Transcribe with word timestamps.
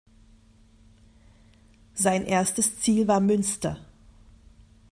Sein 1.93 2.25
erstes 2.25 2.79
Ziel 2.79 3.07
war 3.07 3.19
Münster. 3.19 3.77